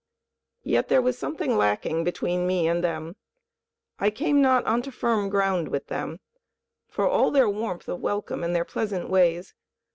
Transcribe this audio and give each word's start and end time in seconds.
Yet 0.63 0.87
there 0.87 0.99
was 0.99 1.15
something 1.19 1.55
lacking 1.55 2.03
between 2.03 2.47
me 2.47 2.67
and 2.67 2.83
them. 2.83 3.17
I 3.99 4.09
came 4.09 4.41
not 4.41 4.65
onto 4.65 4.89
firm 4.89 5.29
ground 5.29 5.67
with 5.67 5.85
them, 5.89 6.19
for 6.87 7.07
all 7.07 7.29
their 7.29 7.47
warmth 7.47 7.87
of 7.87 7.99
welcome 7.99 8.43
and 8.43 8.55
their 8.55 8.65
pleasant 8.65 9.11
ways. 9.11 9.53